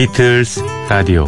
[0.00, 1.26] 비틀스 라디오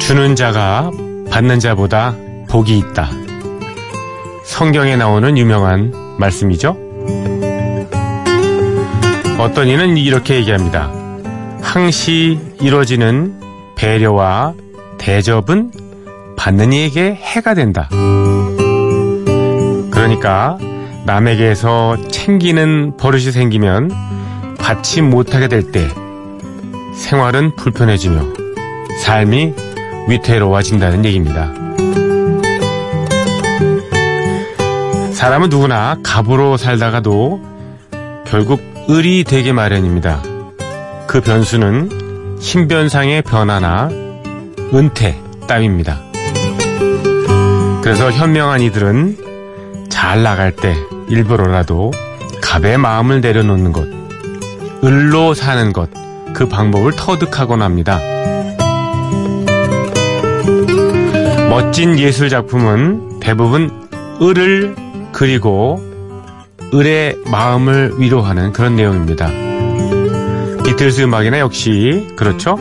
[0.00, 0.90] 주는 자가
[1.30, 2.16] 받는 자보다
[2.48, 3.10] 복이 있다.
[4.44, 6.89] 성경에 나오는 유명한 말씀이죠.
[9.40, 10.90] 어떤 이는 이렇게 얘기합니다.
[11.62, 13.40] 항시 이루어지는
[13.74, 14.52] 배려와
[14.98, 15.70] 대접은
[16.36, 17.88] 받는 이에게 해가 된다.
[19.90, 20.58] 그러니까
[21.06, 23.90] 남에게서 챙기는 버릇이 생기면
[24.58, 25.88] 받지 못하게 될 때
[26.94, 28.22] 생활은 불편해지며
[29.02, 29.54] 삶이
[30.08, 31.50] 위태로워진다는 얘기입니다.
[35.12, 37.40] 사람은 누구나 갑으로 살다가도
[38.26, 40.20] 결국 을이 되게 마련입니다.
[41.06, 43.88] 그 변수는 신변상의 변화나
[44.74, 45.16] 은퇴
[45.46, 46.00] 따위입니다.
[47.82, 50.74] 그래서 현명한 이들은 잘 나갈 때
[51.08, 51.92] 일부러라도
[52.42, 53.86] 갑의 마음을 내려놓는 것,
[54.82, 55.88] 을로 사는 것,
[56.34, 58.00] 그 방법을 터득하곤 합니다.
[61.48, 63.70] 멋진 예술 작품은 대부분
[64.20, 64.74] 을을
[65.12, 65.89] 그리고
[66.72, 69.28] 을의 마음을 위로하는 그런 내용입니다.
[70.64, 72.58] 비틀스 음악이나 역시 그렇죠?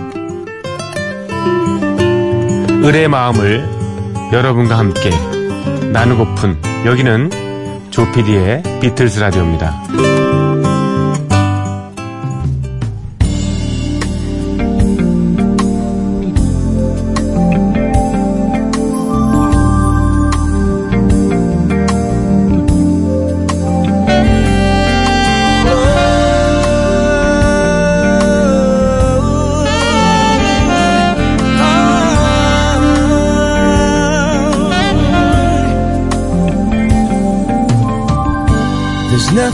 [2.84, 3.68] 을의 마음을
[4.32, 5.12] 여러분과 함께
[5.92, 10.19] 나누고픈 여기는 조피디의 비틀스 라디오입니다.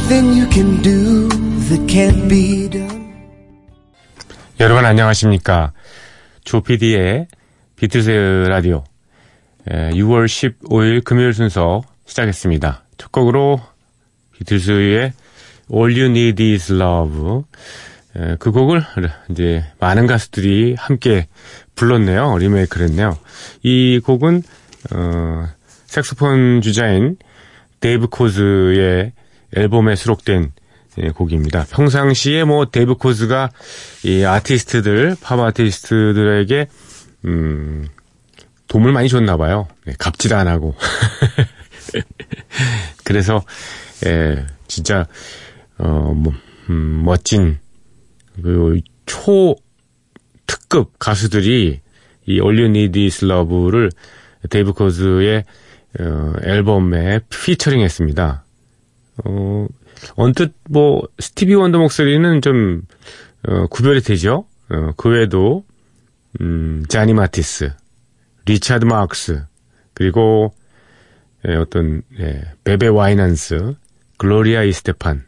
[0.06, 1.28] Nothing you can do
[1.68, 3.06] that can't be done.
[4.60, 5.74] 여러분 안녕하십니까.
[6.44, 7.28] 조피디의
[7.76, 8.10] 비틀스
[8.48, 8.84] 라디오
[9.68, 12.84] 6월 15일 금요일 순서 시작했습니다.
[12.98, 13.60] 첫 곡으로
[14.34, 15.14] 비틀스의
[15.74, 17.42] All You Need Is Love
[18.16, 18.84] 에, 그 곡을
[19.32, 21.28] 이제 많은 가수들이 함께
[21.74, 22.38] 불렀네요.
[22.38, 23.18] 리메이크를 했네요.
[23.64, 24.44] 이 곡은
[24.94, 25.48] 어,
[25.88, 27.18] 색소폰 주자인
[27.80, 29.14] 데이브 코즈의
[29.56, 30.52] 앨범에 수록된
[31.00, 31.66] 예, 곡입니다.
[31.70, 33.50] 평상시에 뭐 데이브 코즈가
[34.04, 36.68] 이 아티스트들, 팝 아티스트들에게
[37.26, 37.88] 음,
[38.68, 39.68] 도움을 많이 줬나 봐요.
[39.86, 40.76] 네, 갑질 안 하고.
[43.04, 43.44] 그래서
[44.06, 45.06] 예, 진짜
[45.78, 46.34] 어, 뭐,
[46.70, 47.60] 음, 멋진
[48.42, 49.56] 그 초
[50.48, 51.80] 특급 가수들이
[52.28, 53.92] 이 All You Need Is Love를
[54.50, 55.44] 데이브 코즈의
[56.00, 58.45] 어, 앨범에 피처링했습니다.
[59.24, 59.68] 어,
[60.16, 62.82] 언뜻 뭐 스티비 원더 목소리는 좀
[63.48, 64.46] 어, 구별이 되죠.
[64.70, 65.64] 어, 그 외에도
[66.42, 67.72] 음, 자니 마티스,
[68.46, 69.46] 리차드 마크스
[69.94, 70.54] 그리고
[71.48, 73.76] 예, 어떤 예, 베베 와이난스,
[74.18, 75.24] 글로리아 이스테판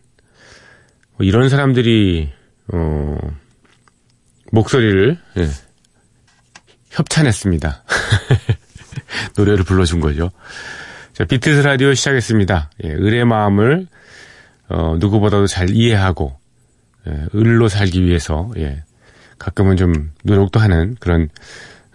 [1.18, 2.32] 뭐 이런 사람들이
[2.74, 3.18] 어,
[4.52, 5.50] 목소리를 예,
[6.90, 7.84] 협찬했습니다.
[9.38, 10.32] 노래를 불러준 거죠.
[11.18, 12.70] 자, 비트스 라디오 시작했습니다.
[12.84, 13.88] 예, 을의 마음을
[14.70, 16.38] 어, 누구보다도 잘 이해하고
[17.08, 18.84] 예, 을로 살기 위해서 예,
[19.40, 21.30] 가끔은 좀 노력도 하는 그런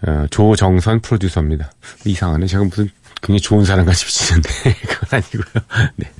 [0.05, 1.71] 어, 조정선 프로듀서입니다.
[2.03, 2.47] 이상하네.
[2.47, 2.89] 제가 무슨
[3.21, 4.49] 굉장히 좋은 사람 같이 비치는데
[4.89, 5.45] 그건 아니고요.
[5.95, 6.11] 네.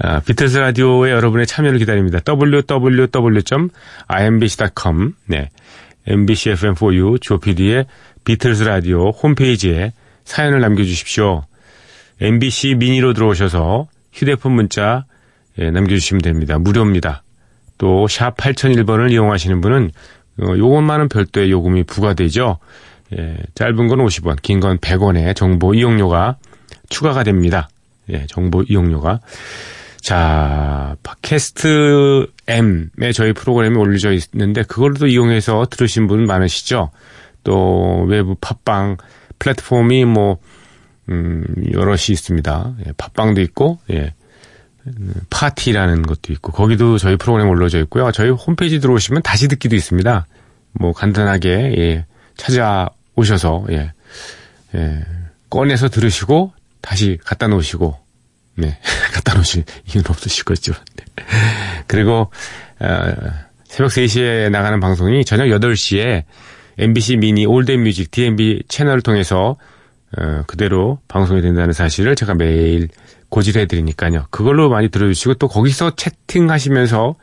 [0.00, 2.18] 아, 비틀스 라디오에 여러분의 참여를 기다립니다.
[2.26, 3.12] www.imbc.com
[5.26, 5.50] 네.
[6.08, 7.86] MBC FM4U 조PD의
[8.24, 9.92] 비틀스 라디오 홈페이지에
[10.24, 11.44] 사연을 남겨주십시오.
[12.20, 15.04] MBC 미니로 들어오셔서 휴대폰 문자
[15.58, 16.58] 예, 남겨주시면 됩니다.
[16.58, 17.22] 무료입니다.
[17.78, 19.90] 또 샵 8001번을 이용하시는 분은
[20.42, 22.58] 어, 요것만은 별도의 요금이 부과되죠.
[23.18, 26.36] 예, 짧은 건 50원, 긴 건 100원의 정보 이용료가
[26.88, 27.68] 추가가 됩니다.
[28.10, 29.20] 예, 정보 이용료가.
[30.00, 36.90] 자, 팟캐스트 M에 저희 프로그램이 올려져 있는데 그걸도 이용해서 들으신 분 많으시죠?
[37.44, 38.98] 또 외부 팟빵
[39.38, 40.38] 플랫폼이 뭐
[41.08, 42.74] 음, 여럿이 있습니다.
[42.86, 44.12] 예, 팟빵도 있고, 예,
[45.30, 48.10] 파티라는 것도 있고, 거기도 저희 프로그램 올려져 있고요.
[48.12, 50.26] 저희 홈페이지 들어오시면 다시 듣기도 있습니다.
[50.72, 52.06] 뭐 간단하게, 예,
[52.36, 53.92] 찾아오셔서, 예,
[54.74, 55.04] 예,
[55.50, 57.96] 꺼내서 들으시고, 다시 갖다 놓으시고,
[58.56, 58.78] 네.
[59.12, 60.72] 갖다 놓으실 이유는 없으실 거죠.
[60.94, 61.04] 네.
[61.86, 62.30] 그리고,
[62.80, 63.14] 어,
[63.64, 66.24] 새벽 3시에 나가는 방송이 저녁 8시에
[66.78, 69.56] MBC 미니 올드 뮤직 DMB 채널을 통해서
[70.18, 72.88] 어, 그대로 방송이 된다는 사실을 제가 매일
[73.28, 74.26] 고지해 드리니까요.
[74.30, 77.16] 그걸로 많이 들어주시고 또 거기서 채팅하시면서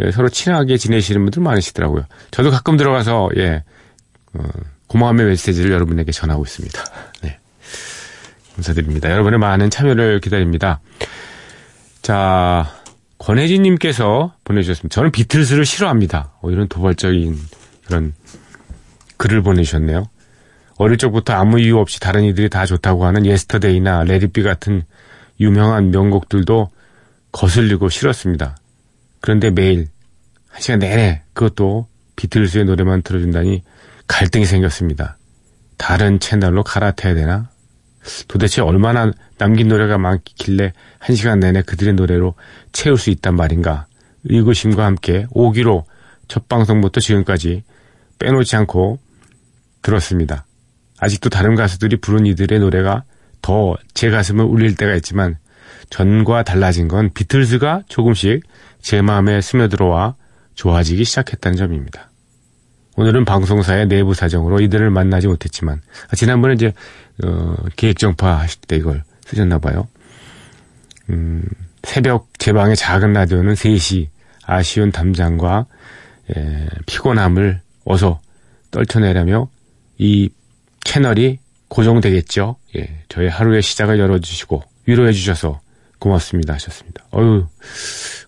[0.00, 2.04] 예, 서로 친하게 지내시는 분들 많으시더라고요.
[2.32, 3.62] 저도 가끔 들어가서 예
[4.34, 4.42] 어,
[4.88, 6.84] 고마움의 메시지를 여러분에게 전하고 있습니다.
[7.22, 7.38] 네.
[8.54, 9.10] 감사드립니다.
[9.10, 10.80] 여러분의 많은 참여를 기다립니다.
[12.02, 12.70] 자,
[13.18, 14.94] 권혜진님께서 보내주셨습니다.
[14.94, 16.32] 저는 비틀스를 싫어합니다.
[16.40, 17.38] 어, 이런 도발적인
[17.86, 18.12] 그런
[19.16, 20.08] 글을 보내주셨네요.
[20.76, 24.82] 어릴 적부터 아무 이유 없이 다른 이들이 다 좋다고 하는 Yesterday나 Let It Be 같은
[25.40, 26.70] 유명한 명곡들도
[27.32, 28.56] 거슬리고 싫었습니다.
[29.20, 29.88] 그런데 매일
[30.48, 33.62] 한 시간 내내 그것도 비틀스의 노래만 들어준다니
[34.06, 35.18] 갈등이 생겼습니다.
[35.76, 37.50] 다른 채널로 갈아타야 되나?
[38.28, 42.34] 도대체 얼마나 남긴 노래가 많길래 한 시간 내내 그들의 노래로
[42.72, 43.86] 채울 수 있단 말인가?
[44.24, 45.86] 의구심과 함께 오기로
[46.28, 47.64] 첫 방송부터 지금까지
[48.18, 48.98] 빼놓지 않고
[49.82, 50.46] 들었습니다.
[51.04, 53.04] 아직도 다른 가수들이 부른 이들의 노래가
[53.42, 55.36] 더 제 가슴을 울릴 때가 있지만
[55.90, 58.42] 전과 달라진 건 비틀즈가 조금씩
[58.80, 60.16] 제 마음에 스며들어와
[60.54, 62.10] 좋아지기 시작했다는 점입니다.
[62.96, 66.72] 오늘은 방송사의 내부 사정으로 이들을 만나지 못했지만 아, 지난번에 이제
[67.22, 69.88] 어, 계획정파 하실 때 이걸 쓰셨나 봐요.
[71.10, 71.42] 음,
[71.82, 74.08] 새벽 제 방의 작은 라디오는 3시
[74.46, 75.66] 아쉬운 담장과
[76.34, 78.20] 에, 피곤함을 어서
[78.70, 79.48] 떨쳐내려며
[79.98, 80.30] 이
[80.84, 81.38] 채널이
[81.68, 82.56] 고정되겠죠.
[82.76, 85.60] 예, 저의 하루의 시작을 열어주시고 위로해 주셔서
[85.98, 87.04] 고맙습니다 하셨습니다.
[87.14, 87.46] 어유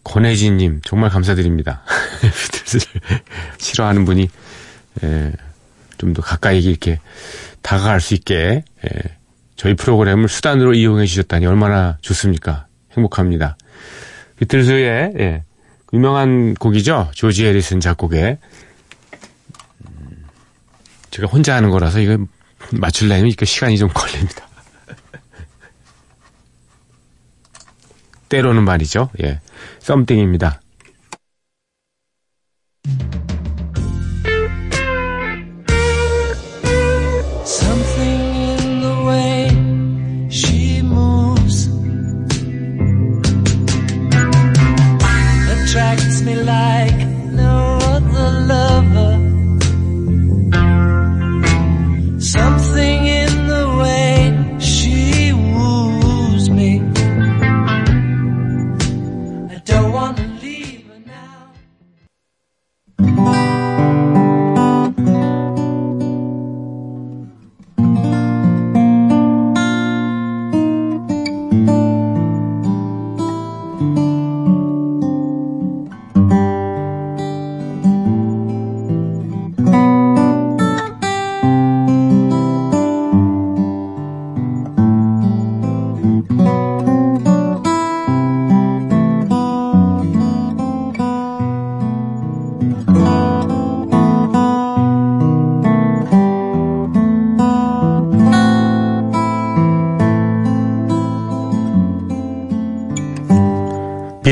[0.03, 1.83] 권혜진님 정말 감사드립니다.
[2.23, 3.21] 비틀즈를
[3.59, 4.29] 싫어하는 분이
[5.05, 5.33] 예,
[5.99, 7.01] 좀 더 가까이 이렇게
[7.63, 9.17] 다가갈 수 있게 예,
[9.57, 12.67] 저희 프로그램을 수단으로 이용해 주셨다니 얼마나 좋습니까?
[12.93, 13.57] 행복합니다.
[14.39, 15.43] 비틀즈의 예,
[15.93, 17.11] 유명한 곡이죠.
[17.15, 18.39] 조지 해리슨 작곡의
[21.11, 22.19] 제가 혼자 하는 거라서 이거
[22.73, 24.47] 맞출려면 이거 시간이 좀 걸립니다.
[28.29, 29.11] 때로는 말이죠.
[29.23, 29.41] 예.
[29.81, 30.61] 썸띵입니다.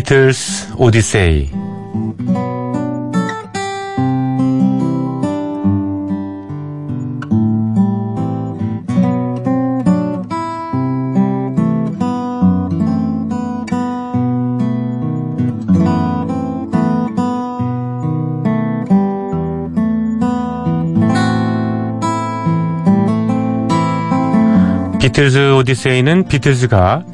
[0.05, 1.51] 비틀스 오디세이.
[25.01, 27.14] 비틀즈 오디세이는 비틀즈가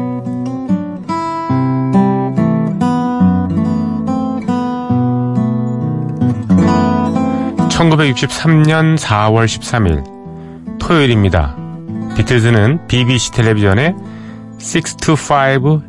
[7.81, 11.55] 1963년 4월 13일 토요일입니다.
[12.15, 13.95] 비틀즈는 BBC 텔레비전에
[14.59, 15.81] 6 to 5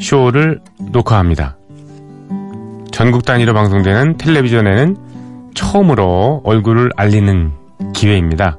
[0.00, 1.56] 쇼를 녹화합니다.
[2.90, 4.96] 전국 단위로 방송되는 텔레비전에는
[5.54, 7.52] 처음으로 얼굴을 알리는
[7.94, 8.58] 기회입니다.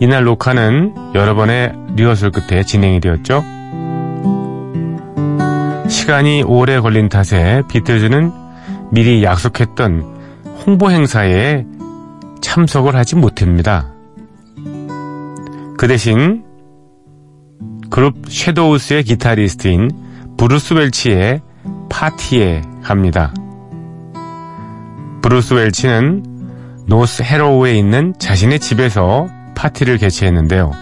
[0.00, 3.44] 이날 녹화는 여러 번의 리허설 끝에 진행이 되었죠.
[5.88, 8.32] 시간이 오래 걸린 탓에 비틀즈는
[8.90, 10.21] 미리 약속했던
[10.66, 11.64] 홍보 행사에
[12.40, 13.92] 참석을 하지 못합니다.
[15.76, 16.44] 그 대신
[17.90, 19.90] 그룹 섀도우스의 기타리스트인
[20.36, 21.40] 브루스 웰치의
[21.90, 23.34] 파티에 갑니다.
[25.22, 26.24] 브루스 웰치는
[26.86, 30.72] 노스 헤로우에 있는 자신의 집에서 파티를 개최했는데요.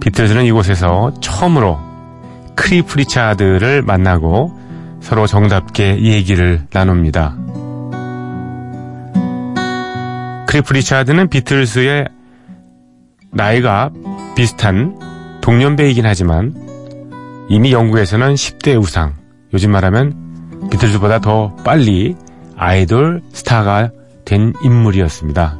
[0.00, 1.78] 비틀즈는 이곳에서 처음으로
[2.56, 4.58] 클리프 리차드를 만나고
[5.00, 7.49] 서로 정답게 얘기를 나눕니다.
[10.50, 12.08] 클리프 리차드는 비틀스와
[13.30, 13.92] 나이가
[14.34, 14.98] 비슷한
[15.42, 16.56] 동년배이긴 하지만
[17.48, 19.14] 이미 영국에서는 10대 우상,
[19.54, 22.16] 요즘 말하면 비틀즈보다 더 빨리
[22.56, 23.92] 아이돌 스타가
[24.24, 25.56] 된 인물이었습니다.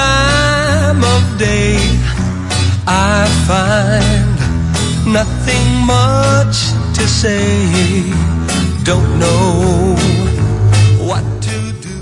[0.00, 1.76] Time of day
[2.86, 4.36] I find
[5.18, 6.56] nothing much
[6.96, 7.44] to say.
[8.88, 9.96] Don't know
[11.08, 11.98] what to do.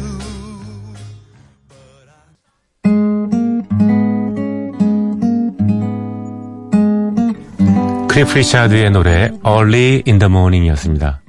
[8.08, 11.27] 크리프 리차드의 노래 Early in the Morning이었습니다.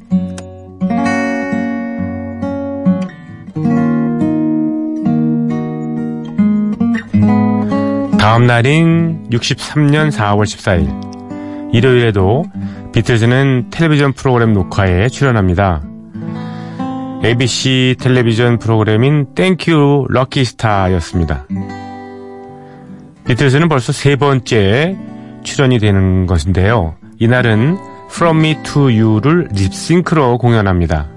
[8.30, 12.46] 다음 날인 63년 4월 14일 일요일에도
[12.94, 15.82] 비틀즈는 텔레비전 프로그램 녹화에 출연합니다.
[17.26, 21.48] ABC 텔레비전 프로그램인 Thank Your Lucky Stars였습니다.
[23.26, 24.96] 비틀즈는 벌써 세 번째
[25.42, 26.98] 출연이 되는 것인데요.
[27.18, 27.80] 이날은
[28.12, 31.08] From Me to You를 립싱크로 공연합니다.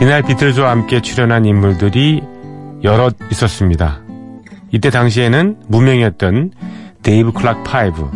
[0.00, 2.22] 이날 비틀즈와 함께 출연한 인물들이
[2.82, 4.00] 여럿 있었습니다.
[4.72, 6.52] 이때 당시에는 무명이었던
[7.02, 8.10] 데이브 클락 파이브,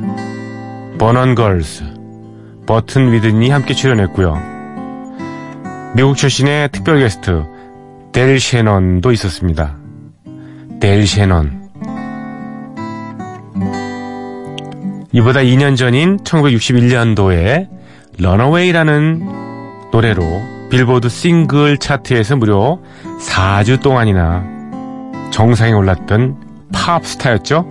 [0.98, 1.84] 버넌 걸스,
[2.66, 4.56] 버트 위든이 함께 출연했고요.
[5.94, 7.44] 미국 출신의 특별 게스트
[8.12, 9.76] 델 셰넌도 있었습니다.
[10.80, 11.66] 델 셰넌.
[15.12, 17.68] 이보다 2년 전인 1961년도에
[18.18, 20.24] 런어웨이라는 노래로
[20.70, 22.78] 빌보드 싱글 차트에서 무려
[23.20, 24.44] 4주 동안이나
[25.30, 27.64] 정상에 올랐던 팝 스타였죠.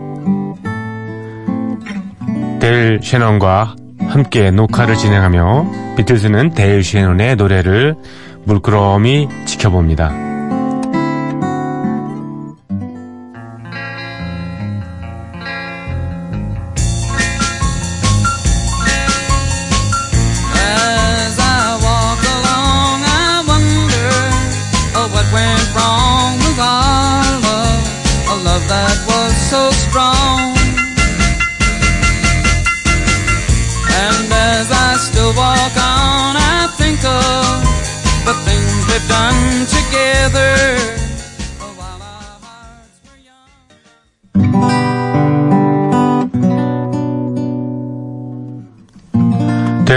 [2.59, 3.75] 델 셰넌과
[4.07, 7.95] 함께 녹화를 진행하며 비틀즈는 델 셰넌의 노래를
[8.45, 10.24] 물끄러미 지켜봅니다.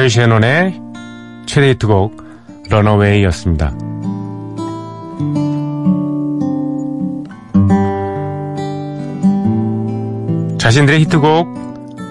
[0.08, 0.80] 델 셰넌의
[1.44, 2.24] 최대 히트곡
[2.70, 3.72] Runaway였습니다.
[10.56, 11.48] 자신들의 히트곡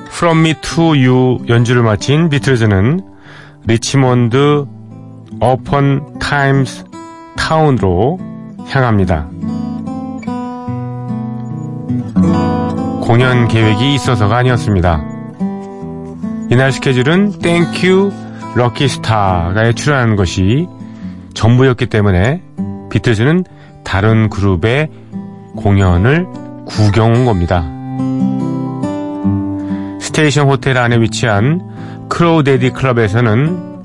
[0.10, 3.02] From Me to You 연주를 마친 비틀즈는
[3.66, 4.66] 리치몬드
[5.40, 6.84] 어펀 타임스
[7.36, 8.20] 타운으로
[8.68, 9.28] 향합니다.
[13.02, 15.17] 공연 계획이 있어서가 아니었습니다.
[16.50, 18.12] 이날 스케줄은 Thank
[18.56, 20.68] Your Lucky Stars에 출연하는 것이
[21.34, 22.42] 전부였기 때문에
[22.90, 23.44] 비틀즈는
[23.84, 24.90] 다른 그룹의
[25.58, 26.28] 공연을
[26.66, 27.66] 구경 온 겁니다.
[30.00, 33.84] Station 호텔 안에 위치한 Crawdaddy 클럽에서는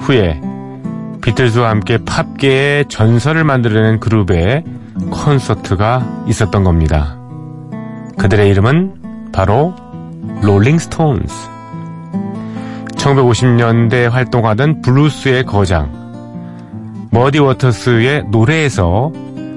[0.00, 0.40] 후에
[1.20, 4.64] 비틀즈와 함께 팝계의 전설을 만들어낸 그룹의
[5.10, 7.18] 콘서트가 있었던 겁니다.
[8.18, 9.74] 그들의 이름은 바로
[10.42, 11.53] 롤링스톤스.
[13.04, 15.92] 1950년대 활동하던 블루스의 거장
[17.10, 19.12] 머디 워터스의 노래에서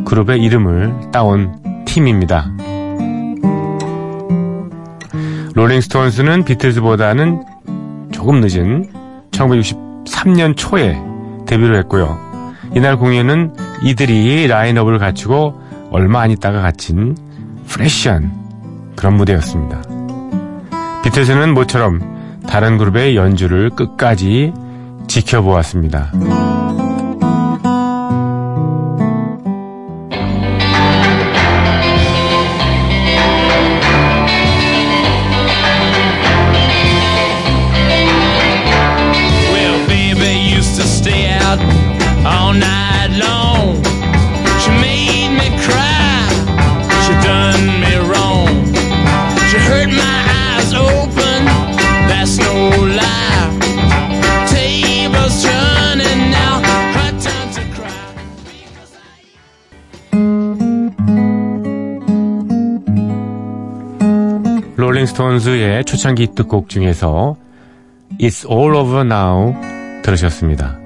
[0.05, 2.51] 그룹의 이름을 따온 팀입니다.
[5.55, 7.43] 롤링스톤스는 비틀즈보다는
[8.11, 8.91] 조금 늦은
[9.31, 11.01] 1963년 초에
[11.47, 12.17] 데뷔를 했고요.
[12.75, 17.15] 이날 공연은 이들이 라인업을 갖추고 얼마 안 있다가 갖춘
[17.67, 18.31] 프레시한
[18.95, 19.81] 그런 무대였습니다.
[21.03, 22.16] 비틀즈는 모처럼
[22.47, 24.53] 다른 그룹의 연주를 끝까지
[25.07, 26.11] 지켜보았습니다.
[65.17, 67.35] 스톤즈의 초창기 히트곡 중에서
[68.21, 69.55] It's All Over Now
[70.03, 70.77] 들으셨습니다.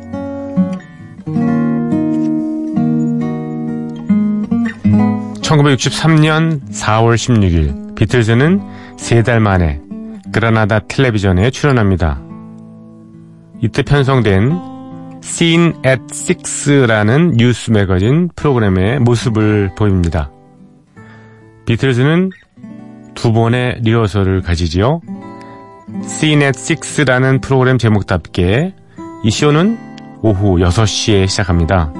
[5.41, 8.61] (1963년 4월 16일) 비틀즈는
[8.97, 9.81] 세 달 만에
[10.31, 12.21] 그라나다 텔레비전에 출연합니다.
[13.61, 14.57] 이때 편성된
[15.21, 20.31] Scene at Six라는 뉴스 매거진 프로그램의 모습을 보입니다.
[21.65, 22.29] 비틀즈는
[23.21, 24.99] 두 번의 리허설을 가지지요.
[26.05, 28.73] Scene at Six라는 프로그램 제목답게
[29.23, 29.77] 이 쇼는
[30.23, 31.93] 오후 6시에 시작합니다.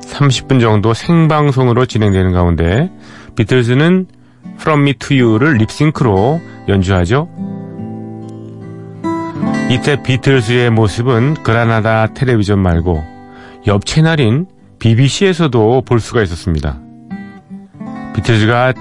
[0.00, 2.90] 30분 정도 생방송으로 진행되는 가운데
[3.36, 4.06] 비틀즈는
[4.54, 7.28] From Me to You를 립싱크로 연주하죠.
[9.68, 13.04] 이때 비틀즈의 모습은 그라나다 텔레비전 말고
[13.66, 14.46] 옆 채널인
[14.78, 16.80] BBC에서도 볼 수가 있었습니다.
[18.14, 18.72] 비틀즈가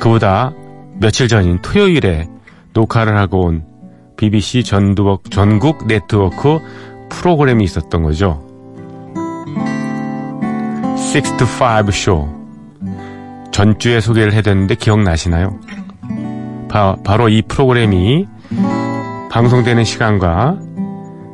[0.00, 0.52] 그보다
[1.00, 2.28] 며칠 전인 토요일에
[2.72, 3.64] 녹화를 하고 온
[4.16, 6.58] BBC 전두ộc, 전국 네트워크
[7.08, 8.44] 프로그램이 있었던 거죠.
[11.14, 12.28] 6 to 5 쇼.
[13.52, 15.58] 전주에 소개를 해드렸는데 기억나시나요?
[16.68, 18.26] 바, 바로 이 프로그램이
[19.30, 20.58] 방송되는 시간과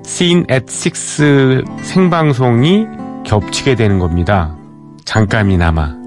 [0.05, 2.87] Scene at 6 생방송이
[3.25, 4.57] 겹치게 되는 겁니다.
[5.05, 6.04] 잠깐이나마.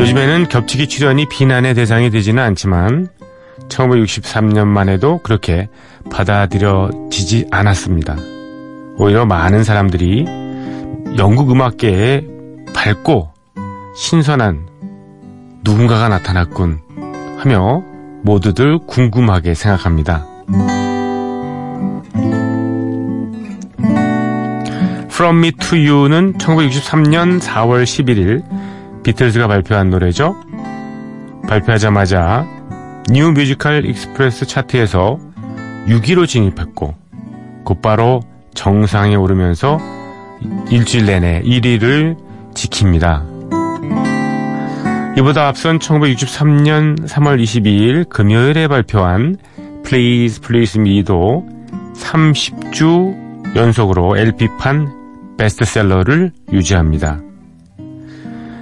[0.00, 3.08] 요즘에는 겹치기 출연이 비난의 대상이 되지는 않지만
[3.68, 5.68] 1963년만 해도 그렇게
[6.10, 8.16] 받아들여지지 않았습니다.
[8.96, 10.24] 오히려 많은 사람들이
[11.18, 12.24] 영국 음악계에
[12.72, 13.28] 밝고
[13.94, 14.68] 신선한
[15.64, 16.80] 누군가가 나타났군
[17.36, 17.82] 하며
[18.22, 20.26] 모두들 궁금하게 생각합니다.
[25.10, 28.69] From Me to You는 1963년 4월 11일
[29.02, 30.36] 비틀즈가 발표한 노래죠.
[31.48, 32.46] 발표하자마자
[33.10, 35.18] New Musical Express 차트에서
[35.86, 36.94] 6위로 진입했고
[37.64, 38.20] 곧바로
[38.54, 39.78] 정상에 오르면서
[40.70, 42.16] 일주일 내내 1위를
[42.54, 43.28] 지킵니다.
[45.18, 49.36] 이보다 앞선 1963년 3월 22일 금요일에 발표한
[49.84, 51.46] Please Please Me도
[51.94, 57.20] 30주 연속으로 LP판 베스트셀러를 유지합니다.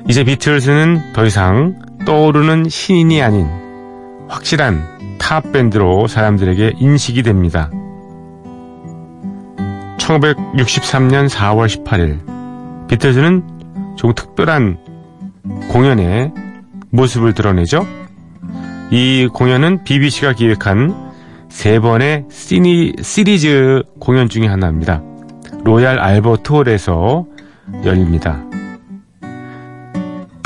[0.08, 3.46] 이제 비틀즈는 더 이상 떠오르는 신인이 아닌
[4.26, 7.70] 확실한 탑 밴드로 사람들에게 인식이 됩니다.
[9.98, 13.42] 1963년 4월 18일 비틀즈는
[13.96, 14.78] 조금 특별한
[15.70, 16.32] 공연의
[16.90, 17.86] 모습을 드러내죠.
[18.90, 21.12] 이 공연은 BBC가 기획한
[21.50, 25.02] 세 번의 시니, 시리즈 공연 중의 하나입니다.
[25.64, 27.26] Royal Albert Hall에서
[27.84, 28.47] 열립니다.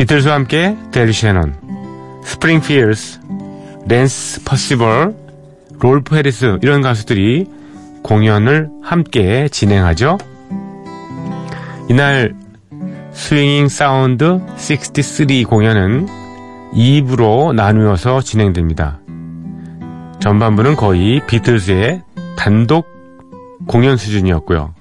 [0.02, 1.54] 비틀즈와 함께 델 섀넌,
[2.24, 3.20] 스프링필즈,
[3.86, 5.14] 랜스 퍼시벌,
[5.78, 7.46] 롤프 해리스 이런 가수들이
[8.02, 10.18] 공연을 함께 진행하죠.
[11.88, 12.34] 이날
[13.12, 16.08] Swinging Sound 63 공연은
[16.74, 18.98] 2부로 나누어서 진행됩니다.
[20.18, 22.02] 전반부는 거의 비틀즈의
[22.34, 22.88] 단독
[23.68, 24.74] 공연 수준이었고요.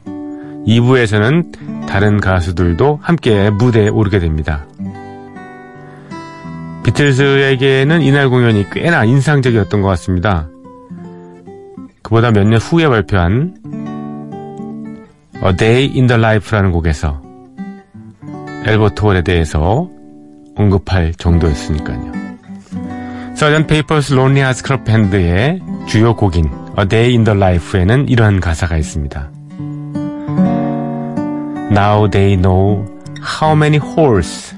[0.66, 4.66] 2부에서는 다른 가수들도 함께 무대에 오르게 됩니다.
[6.84, 10.48] 비틀즈에게는 이날 공연이 꽤나 인상적이었던 것 같습니다.
[12.02, 13.56] 그보다 몇 년 후에 발표한
[15.44, 17.22] A Day in the Life라는 곡에서
[18.66, 19.90] Albert Hall에 대해서
[20.56, 22.12] 언급할 정도였으니까요.
[23.36, 23.66] Sgt.
[23.68, 29.30] Pepper's Lonely Hearts Club Band의 주요 곡인 A Day in the Life에는 이런 가사가 있습니다.
[31.72, 32.86] Now they know
[33.40, 34.54] how many holes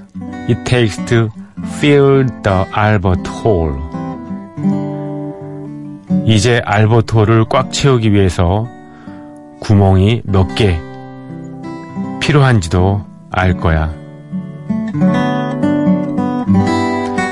[0.50, 1.30] it takes to
[1.66, 3.74] fill the Albert Hall.
[6.26, 8.68] 이제 알버트 홀을 꽉 채우기 위해서
[9.60, 10.80] 구멍이 몇 개
[12.22, 13.94] 필요한지도 알 거야.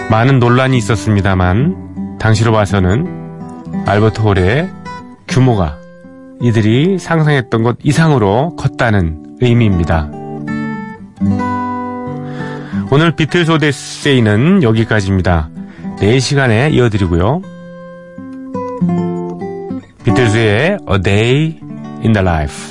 [0.10, 4.70] 많은 논란이 있었습니다만 당시로 봐서는 알버트 홀의
[5.28, 5.78] 규모가
[6.41, 10.10] 이들이 상상했던 것 이상으로 컸다는 의미입니다.
[12.94, 15.50] 오늘 비틀스 오데세이는 여기까지입니다.
[16.02, 17.42] 4시간에 이어드리고요.
[20.04, 21.60] 비틀즈의 A Day
[22.04, 22.71] in the Life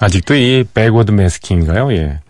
[0.00, 1.92] 아직도 이 백워드 매스킹인가요?
[1.94, 2.20] 예.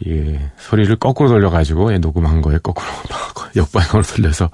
[0.00, 2.86] 이 소리를 거꾸로 돌려가지고 예, 녹음한 거에 거꾸로
[3.56, 4.50] 역방향으로 돌려서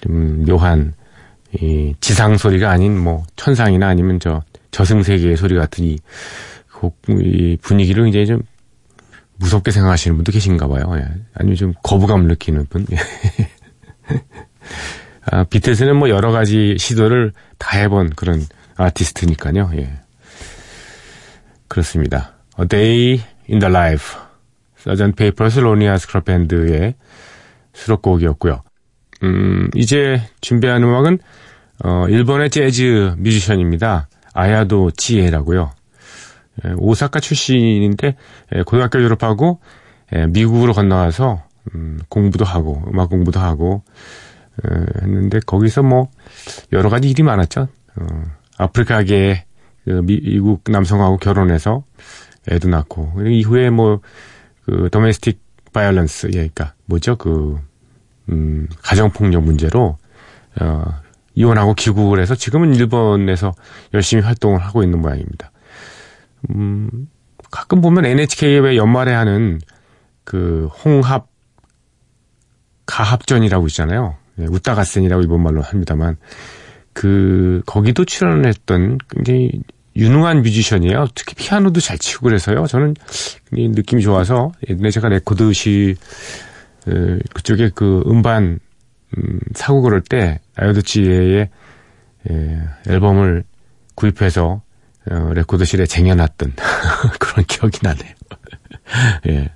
[0.00, 0.94] 좀 묘한
[1.52, 5.98] 이 지상 소리가 아닌 뭐 천상이나 아니면 저 저승 세계의 소리 같은 이,
[6.72, 8.42] 곡, 이 분위기를 굉장히 좀
[9.36, 10.84] 무섭게 생각하시는 분도 계신가 봐요.
[10.96, 11.06] 예.
[11.34, 12.86] 아니면 좀 거부감을 느끼는 분.
[12.92, 12.96] 예.
[15.32, 18.44] 아, 비틀스는 뭐 여러 가지 시도를 다 해본 그런
[18.76, 19.70] 아티스트니까요.
[19.76, 19.92] 예.
[21.68, 22.34] 그렇습니다.
[22.58, 24.18] A Day in the Life.
[24.76, 25.12] Sgt.
[25.12, 26.94] Pepper's Lonely Hearts Club Band의
[27.72, 28.62] 수록곡이었고요.
[29.22, 31.18] 음, 이제 준비한 음악은
[31.84, 34.08] 어, 일본의 재즈 뮤지션입니다.
[34.32, 35.72] 아야도 치에라고요.
[36.64, 38.16] 예, 오사카 출신인데
[38.54, 39.60] 예, 고등학교 졸업하고
[40.14, 41.42] 예, 미국으로 건너가서
[41.74, 43.82] 음, 공부도 하고 음악 공부도 하고
[44.62, 44.68] 어,
[45.02, 46.08] 했는데 거기서 뭐
[46.72, 47.68] 여러 가지 일이 많았죠.
[47.96, 48.06] 어,
[48.58, 49.44] 아프리카계
[49.84, 51.84] 그 미, 미국 남성하고 결혼해서
[52.50, 54.00] 애도 낳고 이후에 뭐
[54.70, 55.40] 그 도메스틱
[55.72, 57.58] 바이올런스 예, 그러니까 뭐죠 그
[58.30, 59.98] 음, 가정폭력 문제로
[60.60, 60.84] 어,
[61.34, 63.52] 이혼하고 귀국을 해서 지금은 일본에서
[63.94, 65.50] 열심히 활동을 하고 있는 모양입니다.
[66.50, 67.08] 음,
[67.50, 69.60] 가끔 보면 NHK에 연말에 하는
[70.24, 71.28] 그 홍백
[72.86, 74.16] 가합전이라고 있잖아요.
[74.38, 76.16] 예, 歌合戦이라고 일본말로 합니다만
[76.92, 79.62] 그 거기도 출연을 했던 굉장히
[79.96, 81.06] 유능한 뮤지션이에요.
[81.14, 82.66] 특히 피아노도 잘 치고 그래서요.
[82.66, 82.94] 저는
[83.48, 86.49] 굉장히 느낌이 좋아서 예전에 제가 레코드시 어,
[87.34, 88.58] 그쪽에 그 음반
[89.16, 91.48] 음, 사고 그럴 때 아야도 치에의
[92.30, 93.44] 예, 앨범을
[93.94, 94.62] 구입해서
[95.10, 96.52] 어, 레코드실에 쟁여놨던
[97.18, 98.12] 그런 기억이 나네요.
[99.28, 99.50] 예.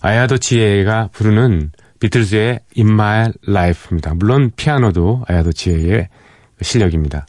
[0.00, 4.14] 아야도치에가 부르는 비틀즈의 In My Life입니다.
[4.14, 6.08] 물론 피아노도 아야도치에의
[6.62, 7.26] 실력입니다.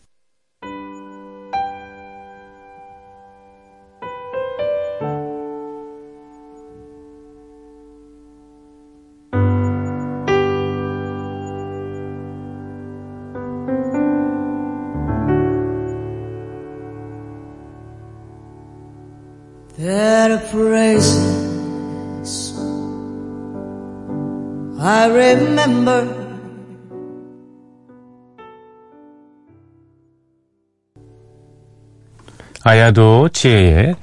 [32.63, 33.95] 아야도 치에의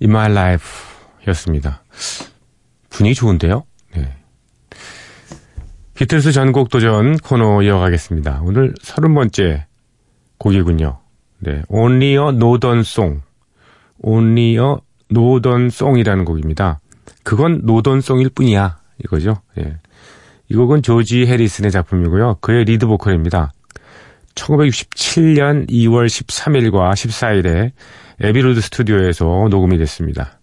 [0.00, 0.66] In My Life
[1.28, 1.82] 였습니다.
[2.90, 3.64] 분위기 좋은데요?
[3.94, 4.16] 네.
[5.94, 8.40] 비틀스 전곡 도전 코너 이어가겠습니다.
[8.42, 9.66] 오늘 서른 번째
[10.38, 10.98] 곡이군요.
[11.38, 11.62] 네.
[11.68, 13.20] Only a Northern Song.
[14.02, 14.76] Only a
[15.10, 16.80] Northern Song이라는 곡입니다.
[17.22, 18.78] 그건 Northern Song일 뿐이야.
[19.04, 19.36] 이거죠.
[19.58, 19.76] 예.
[20.48, 22.38] 이 곡은 조지 해리슨의 작품이고요.
[22.40, 23.52] 그의 리드 보컬입니다.
[24.34, 27.72] 1967년 2월 13일과 14일에
[28.20, 30.38] Abbey Road 스튜디오에서 녹음이 됐습니다.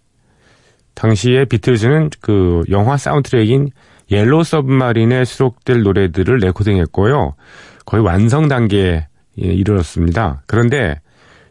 [0.93, 3.69] 당시에 비틀즈는 그 영화 사운드트랙인
[4.11, 7.35] Yellow Submarine에 수록될 노래들을 레코딩했고요.
[7.85, 10.43] 거의 완성 단계에 이르렀습니다.
[10.45, 10.99] 그런데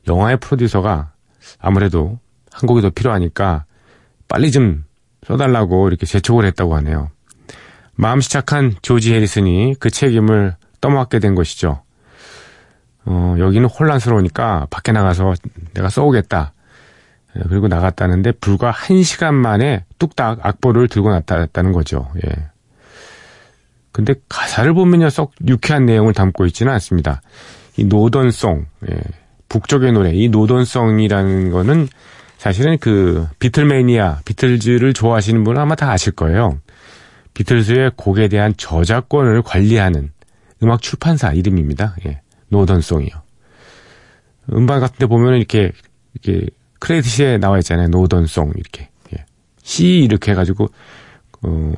[0.06, 1.12] 영화의 프로듀서가
[1.58, 2.18] 아무래도
[2.52, 3.64] 한 곡이 더 필요하니까
[4.28, 4.84] 빨리 좀
[5.26, 7.10] 써달라고 이렇게 재촉을 했다고 하네요.
[7.94, 11.82] 마음씨 착한 조지 해리슨이 그 책임을 떠맡게 된 것이죠.
[13.10, 15.32] 어, 여기는 혼란스러우니까 밖에 나가서
[15.72, 16.52] 내가 써오겠다.
[17.36, 22.10] 예, 그리고 나갔다는데 불과 한 시간 만에 뚝딱 악보를 들고 나타났다는 거죠.
[22.16, 22.48] 예.
[23.92, 27.22] 근데 가사를 보면요 썩 유쾌한 내용을 담고 있지는 않습니다.
[27.78, 29.00] 이 Northern Song, 예,
[29.48, 31.88] 북쪽의 노래, 이 Northern Song이라는 거는
[32.36, 36.60] 사실은 그 Beatlemania, 비틀즈를 좋아하시는 분은 아마 다 아실 거예요.
[37.32, 40.10] 비틀즈의 곡에 대한 저작권을 관리하는
[40.62, 41.96] 음악 출판사 이름입니다.
[42.06, 43.10] 예, 노던송이요.
[44.52, 45.72] 음반 같은 데 보면은 이렇게,
[46.14, 46.46] 이렇게
[46.78, 47.88] 크레딧에 나와 있잖아요.
[47.88, 48.88] 노던송, 이렇게.
[49.14, 49.24] 예.
[49.62, 50.68] C 이렇게 해가지고,
[51.42, 51.72] 어,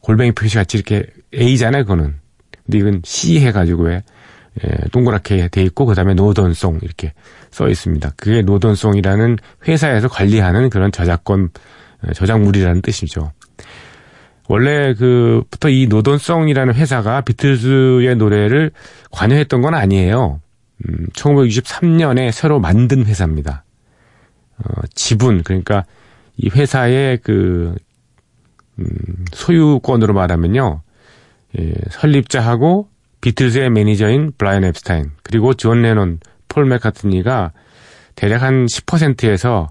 [0.00, 2.16] 골뱅이 표시 같이 이렇게 A잖아요, 그거는.
[2.64, 4.02] 근데 이건 C 해가지고 왜,
[4.64, 7.12] 예, 동그랗게 돼 있고, 그 다음에 노던송 이렇게
[7.50, 8.12] 써 있습니다.
[8.16, 11.50] 그게 노던송이라는 회사에서 관리하는 그런 저작권,
[12.02, 13.32] 어, 저작물이라는 뜻이죠.
[14.50, 18.72] 원래 그부터 이 Northern Song이라는 회사가 비틀즈의 노래를
[19.12, 20.40] 관여했던 건 아니에요.
[20.78, 23.62] 음, 1963년에 새로 만든 회사입니다.
[24.58, 25.84] 어, 지분 그러니까
[26.36, 27.76] 이 회사의 그
[28.80, 28.86] 음,
[29.30, 30.82] 소유권으로 말하면요.
[31.60, 32.88] 예, 설립자하고
[33.20, 37.52] 비틀즈의 매니저인 브라이언 앱스타인 그리고 존 레논, 폴 맥카트니가
[38.16, 39.68] 대략 한 10%에서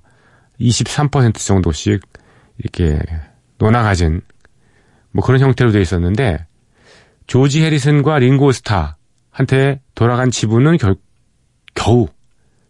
[0.62, 2.02] 23% 정도씩
[2.60, 2.98] 이렇게
[3.58, 4.22] 논아 가진
[5.12, 6.46] 뭐 그런 형태로 돼 있었는데
[7.28, 10.96] 조지 해리슨과 링고 스타한테 돌아간 지분은 결,
[11.76, 12.08] 겨우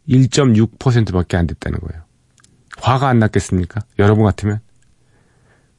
[0.08, 2.04] 1.6%밖에 안 됐다는 거예요.
[2.78, 3.82] 화가 안 났겠습니까?
[3.99, 4.60] 여러분 같으면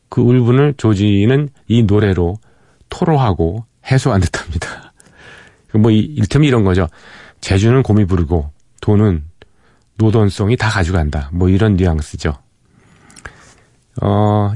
[0.09, 2.39] 그 울분을 조지는 이 노래로
[2.89, 4.93] 토로하고 해소한 듯합니다.
[5.75, 6.89] 뭐 일테면 이런 거죠.
[7.41, 9.25] 제주는 곰이 부르고 돈은
[9.97, 11.31] 노돈송이 다 가져간다.
[11.33, 12.35] 뭐 이런 뉘앙스죠.
[14.03, 14.07] 어,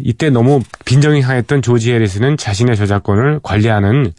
[0.02, 4.12] 이때 너무 빈정이 상했던 조지 해리스는 자신의 저작권을 관리하는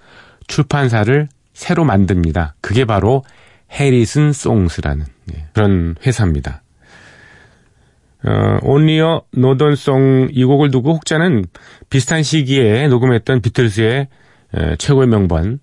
[0.48, 2.56] 출판사를 새로 만듭니다.
[2.62, 3.24] 그게 바로
[3.72, 6.62] 해리슨 송스라는 예, 그런 회사입니다.
[8.24, 11.46] 어, 온리어 노던송 이 곡을 두고 혹자는
[11.90, 14.08] 비슷한 시기에 녹음했던 비틀스의
[14.56, 15.60] 에, 최고의 명반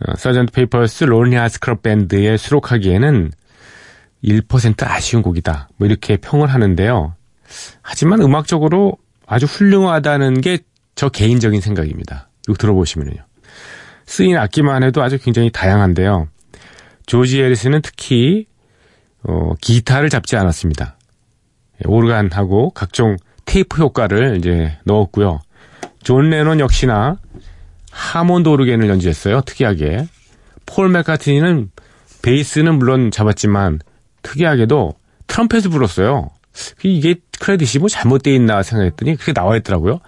[0.00, 0.52] 어, Sgt.
[0.52, 3.32] Pepper's Lonely Hearts Club Band에 수록하기에는
[4.24, 5.68] 1% 아쉬운 곡이다.
[5.76, 7.14] 뭐 이렇게 평을 하는데요.
[7.82, 10.58] 하지만 음악적으로 아주 훌륭하다는 게
[10.96, 12.30] 저 개인적인 생각입니다.
[12.48, 13.16] 이거 들어보시면요.
[14.06, 16.28] 쓰인 악기만 해도 아주 굉장히 다양한데요.
[17.04, 18.46] 조지 해리슨은 특히
[19.22, 20.96] 어, 기타를 잡지 않았습니다.
[21.84, 25.40] 오르간하고 각종 테이프 효과를 이제 넣었고요.
[26.02, 27.18] 존 레논 역시나
[27.90, 29.42] 하몬드 오르간을 연주했어요.
[29.42, 30.08] 특이하게.
[30.64, 31.70] 폴 맥카트니는
[32.22, 33.80] 베이스는 물론 잡았지만
[34.22, 34.94] 특이하게도
[35.26, 36.30] 트럼펫을 불었어요.
[36.82, 40.00] 이게 크레딧이 뭐 잘못되어 있나 생각했더니 그게 나와 있더라고요.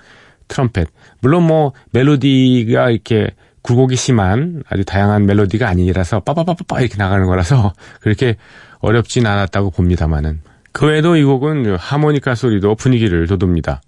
[0.48, 0.88] 트럼펫.
[1.20, 3.28] 물론 뭐 멜로디가 이렇게
[3.62, 8.36] 굴곡이 심한 아주 다양한 멜로디가 아니라서 빠빠빠빠빠 이렇게 나가는 거라서 그렇게
[8.78, 10.40] 어렵진 않았다고 봅니다만은
[10.72, 13.82] 그 외에도 이 곡은 하모니카 소리도 분위기를 돋웁니다.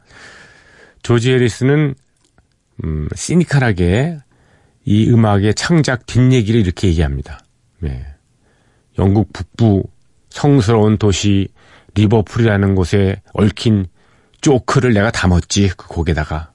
[1.02, 1.94] 조지 해리스는
[2.84, 4.18] 음, 시니컬하게
[4.84, 7.40] 이 음악의 창작 뒷얘기를 이렇게 얘기합니다.
[7.78, 8.04] 네.
[8.98, 9.84] 영국 북부
[10.30, 11.48] 성스러운 도시
[11.94, 13.86] 리버풀이라는 곳에 얽힌
[14.40, 16.52] 쪼크를 내가 담았지 그 곡에다가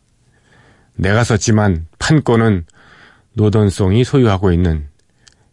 [0.95, 2.65] 내가 썼지만 판권은
[3.33, 4.87] 노던송이 소유하고 있는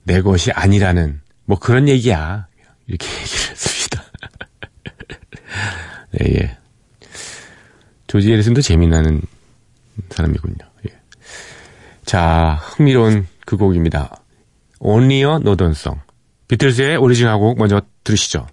[0.04, 2.46] 내 것이 아니라는 뭐 그런 얘기야
[2.86, 4.02] 이렇게 얘기를 했습니다.
[6.12, 6.58] 네, 예.
[8.06, 9.22] 조지 해리슨도 재미나는
[10.10, 10.56] 사람이군요.
[10.88, 10.92] 예.
[12.04, 14.16] 자 흥미로운 그 곡입니다.
[14.84, 15.00] A
[15.42, 16.00] Northern Song
[16.48, 18.46] 비틀즈의 오리지널 곡 먼저 들으시죠.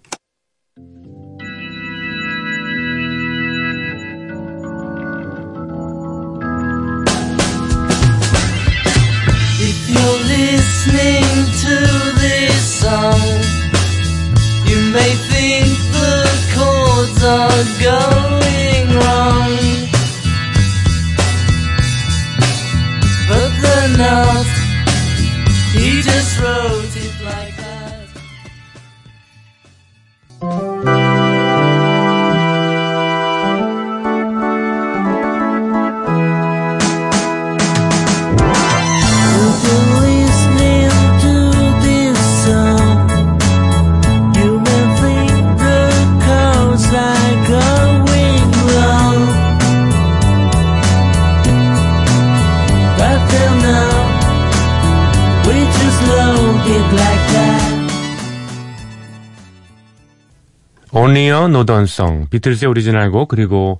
[60.93, 63.78] Only a Northern Song 비틀즈의 오리지널 곡 그리고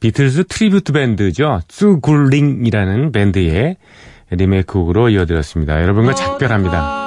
[0.00, 1.60] 비틀즈 tribute 밴드죠.
[1.68, 3.76] 쭈굴링이라는 밴드의
[4.30, 5.82] 리메이크 곡으로 이어드렸습니다.
[5.82, 7.04] 여러분과 작별합니다.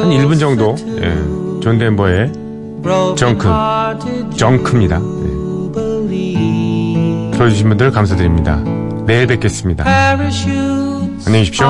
[0.00, 1.14] 한 1분 정도 예,
[1.60, 2.32] 존 덴버의
[3.16, 3.48] Junk,
[4.36, 5.00] Junk입니다.
[5.00, 5.36] 예.
[7.36, 8.62] 들어주신 분들 감사드립니다.
[9.06, 9.84] 내일 뵙겠습니다.
[11.26, 11.66] 안녕히 계십시오.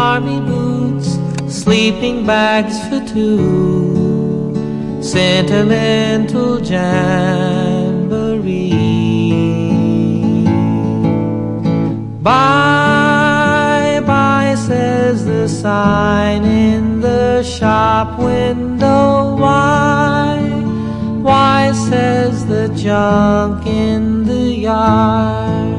[5.06, 7.06] Sentimental jamboree.
[12.20, 19.36] Bye bye, says the sign in the shop window.
[19.36, 20.40] Why?
[21.22, 25.75] Why, says the junk in the yard?